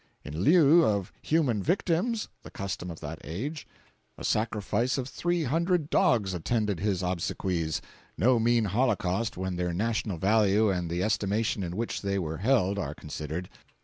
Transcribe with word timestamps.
"In 0.25 0.41
lieu 0.41 0.83
of 0.83 1.13
human 1.21 1.61
victims 1.61 2.27
(the 2.41 2.49
custom 2.49 2.89
of 2.89 3.01
that 3.01 3.19
age), 3.23 3.67
a 4.17 4.23
sacrifice 4.23 4.97
of 4.97 5.07
three 5.07 5.43
hundred 5.43 5.91
dogs 5.91 6.33
attended 6.33 6.79
his 6.79 7.03
obsequies—no 7.03 8.39
mean 8.39 8.65
holocaust 8.65 9.37
when 9.37 9.57
their 9.57 9.73
national 9.73 10.17
value 10.17 10.71
and 10.71 10.89
the 10.89 11.03
estimation 11.03 11.61
in 11.61 11.75
which 11.75 12.01
they 12.01 12.17
were 12.17 12.37
held 12.37 12.79
are 12.79 12.95
considered. 12.95 13.47